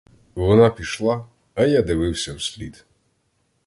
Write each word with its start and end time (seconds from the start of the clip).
Вона 0.35 0.69
пішла, 0.69 1.27
а 1.53 1.65
я 1.65 1.81
дивився 1.81 2.33
вслід. 2.33 2.85